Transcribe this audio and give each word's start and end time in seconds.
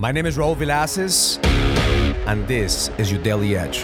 My 0.00 0.12
name 0.12 0.26
is 0.26 0.36
Raul 0.36 0.54
Villacis, 0.54 1.44
and 2.28 2.46
this 2.46 2.88
is 2.98 3.10
your 3.10 3.20
Daily 3.20 3.56
Edge. 3.56 3.78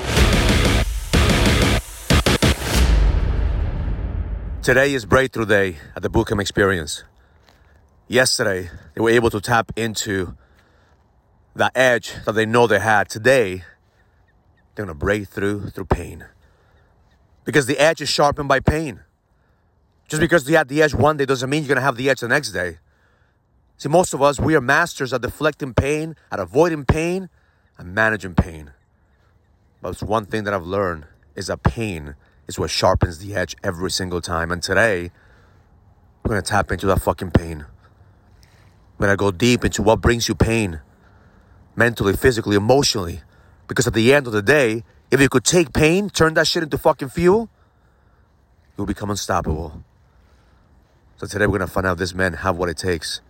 Today 4.63 4.95
is 4.95 5.07
Breakthrough 5.07 5.47
Day 5.47 5.79
at 5.97 6.03
the 6.03 6.09
Bootcamp 6.09 6.41
Experience. 6.41 7.03
Yesterday, 8.07 8.71
they 8.95 9.01
were 9.01 9.11
able 9.11 9.29
to 9.29 9.41
tap 9.41 9.73
into 9.75 10.37
the 11.57 11.77
edge 11.77 12.15
that 12.27 12.37
they 12.37 12.47
know 12.47 12.69
they 12.69 12.79
had. 12.79 13.09
Today, 13.09 13.65
they're 14.77 14.87
gonna 14.87 14.95
break 14.95 15.27
through 15.27 15.71
through 15.71 15.87
pain. 15.87 16.27
Because 17.45 17.67
the 17.67 17.81
edge 17.81 18.01
is 18.01 18.09
sharpened 18.09 18.49
by 18.49 18.61
pain. 18.61 19.01
Just 20.07 20.21
because 20.21 20.49
you 20.49 20.57
had 20.57 20.69
the 20.69 20.81
edge 20.81 20.95
one 20.95 21.17
day 21.17 21.25
doesn't 21.25 21.51
mean 21.51 21.65
you're 21.65 21.75
gonna 21.75 21.81
have 21.81 21.97
the 21.97 22.09
edge 22.09 22.21
the 22.21 22.29
next 22.29 22.53
day. 22.53 22.79
See, 23.77 23.89
most 23.89 24.15
of 24.15 24.23
us, 24.23 24.39
we 24.39 24.55
are 24.55 24.61
masters 24.61 25.13
at 25.13 25.23
deflecting 25.23 25.75
pain, 25.75 26.17
at 26.31 26.39
avoiding 26.39 26.85
pain, 26.85 27.29
and 27.77 27.95
managing 27.95 28.35
pain. 28.35 28.73
But 29.83 29.91
it's 29.91 30.03
one 30.03 30.27
thing 30.27 30.45
that 30.45 30.55
I've 30.55 30.67
learned 30.67 31.07
is 31.35 31.49
that 31.49 31.63
pain 31.63 32.15
is 32.47 32.59
what 32.59 32.71
sharpens 32.71 33.19
the 33.19 33.35
edge 33.35 33.57
every 33.63 33.91
single 33.91 34.21
time. 34.21 34.51
And 34.51 34.63
today, 34.63 35.11
we're 36.23 36.31
gonna 36.31 36.43
tap 36.43 36.71
into 36.71 36.87
that 36.87 37.03
fucking 37.03 37.33
pain. 37.33 37.67
We're 38.97 39.07
gonna 39.07 39.17
go 39.17 39.31
deep 39.33 39.65
into 39.65 39.83
what 39.83 40.01
brings 40.01 40.29
you 40.29 40.35
pain 40.35 40.81
mentally, 41.77 42.15
physically, 42.15 42.57
emotionally. 42.57 43.23
Because 43.67 43.87
at 43.87 43.95
the 43.95 44.15
end 44.15 44.27
of 44.27 44.33
the 44.33 44.43
day, 44.43 44.85
if 45.11 45.21
you 45.21 45.29
could 45.29 45.45
take 45.45 45.73
pain, 45.73 46.09
turn 46.11 46.35
that 46.35 46.47
shit 46.47 46.63
into 46.63 46.79
fucking 46.79 47.09
fuel, 47.09 47.49
you'll 48.77 48.87
become 48.87 49.11
unstoppable. 49.11 49.83
So 51.17 51.27
today 51.27 51.47
we're 51.47 51.59
gonna 51.59 51.67
find 51.67 51.87
out 51.87 51.99
this 51.99 52.15
men 52.15 52.35
have 52.35 52.57
what 52.57 52.69
it 52.69 52.77
takes 52.77 53.21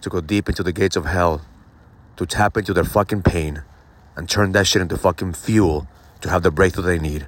to 0.00 0.10
go 0.10 0.20
deep 0.20 0.48
into 0.48 0.62
the 0.62 0.72
gates 0.72 0.96
of 0.96 1.06
hell, 1.06 1.42
to 2.16 2.26
tap 2.26 2.56
into 2.56 2.72
their 2.72 2.84
fucking 2.84 3.22
pain, 3.22 3.62
and 4.16 4.28
turn 4.28 4.52
that 4.52 4.66
shit 4.66 4.82
into 4.82 4.96
fucking 4.96 5.32
fuel 5.32 5.86
to 6.20 6.30
have 6.30 6.42
the 6.42 6.50
breakthrough 6.50 6.84
they 6.84 6.98
need. 6.98 7.26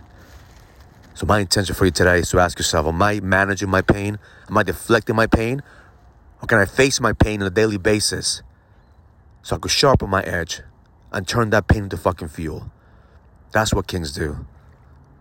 So 1.14 1.26
my 1.26 1.40
intention 1.40 1.74
for 1.74 1.84
you 1.84 1.90
today 1.90 2.20
is 2.20 2.30
to 2.30 2.38
ask 2.38 2.58
yourself, 2.58 2.86
am 2.86 3.02
I 3.02 3.20
managing 3.20 3.68
my 3.68 3.82
pain? 3.82 4.18
Am 4.48 4.56
I 4.56 4.62
deflecting 4.62 5.16
my 5.16 5.26
pain? 5.26 5.62
Or 6.40 6.46
can 6.46 6.58
I 6.58 6.64
face 6.64 7.00
my 7.00 7.12
pain 7.12 7.42
on 7.42 7.48
a 7.48 7.50
daily 7.50 7.76
basis 7.76 8.42
so 9.42 9.56
I 9.56 9.58
could 9.58 9.70
sharpen 9.70 10.08
my 10.08 10.22
edge 10.22 10.62
and 11.12 11.26
turn 11.26 11.50
that 11.50 11.66
pain 11.66 11.84
into 11.84 11.96
fucking 11.96 12.28
fuel? 12.28 12.70
That's 13.50 13.74
what 13.74 13.86
kings 13.88 14.12
do. 14.12 14.46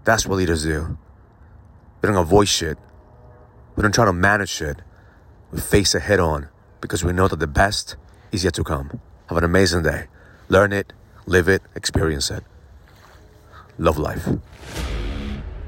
That's 0.04 0.28
what 0.28 0.36
leaders 0.36 0.64
do. 0.64 0.98
We 2.02 2.08
don't 2.08 2.16
avoid 2.16 2.48
shit. 2.48 2.78
We 3.76 3.82
don't 3.82 3.94
try 3.94 4.06
to 4.06 4.14
manage 4.14 4.50
shit. 4.50 4.78
We 5.52 5.60
face 5.60 5.96
it 5.96 6.04
head 6.04 6.20
on 6.20 6.50
because 6.82 7.04
we 7.04 7.14
know 7.14 7.28
that 7.28 7.40
the 7.40 7.48
best 7.48 7.96
is 8.32 8.44
yet 8.44 8.54
to 8.56 8.64
come. 8.64 9.00
Have 9.28 9.38
an 9.38 9.44
amazing 9.44 9.84
day. 9.84 10.06
Learn 10.50 10.74
it, 10.74 10.94
live 11.26 11.48
it, 11.48 11.62
experience 11.76 12.32
it. 12.32 12.44
Love 13.78 13.98
life. 13.98 14.28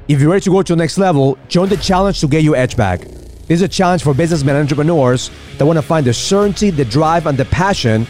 If 0.08 0.20
you're 0.22 0.32
ready 0.32 0.42
to 0.42 0.50
go 0.50 0.64
to 0.64 0.74
the 0.74 0.78
next 0.78 0.98
level, 0.98 1.38
join 1.48 1.70
the 1.70 1.78
challenge 1.78 2.20
to 2.22 2.28
get 2.28 2.44
your 2.44 2.56
edge 2.56 2.76
back. 2.76 3.02
This 3.02 3.58
is 3.58 3.62
a 3.62 3.68
challenge 3.68 4.04
for 4.04 4.14
businessmen 4.14 4.56
and 4.56 4.64
entrepreneurs 4.64 5.32
that 5.58 5.66
want 5.66 5.78
to 5.78 5.84
find 5.84 6.06
the 6.06 6.14
certainty, 6.14 6.70
the 6.70 6.86
drive, 6.86 7.28
and 7.28 7.38
the 7.38 7.46
passion 7.46 8.08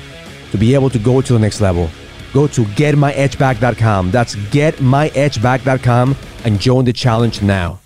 to 0.52 0.58
be 0.58 0.73
able 0.73 0.89
to 0.89 1.00
go 1.00 1.22
to 1.22 1.33
the 1.33 1.39
next 1.39 1.61
level. 1.61 1.89
Go 2.33 2.47
to 2.47 2.61
getmyedgeback.com. 2.61 4.11
That's 4.11 4.36
getmyedgeback.com 4.36 6.16
and 6.45 6.59
join 6.59 6.86
the 6.86 6.94
challenge 6.94 7.42
now. 7.42 7.78